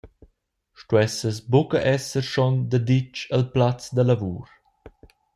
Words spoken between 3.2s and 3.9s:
al plaz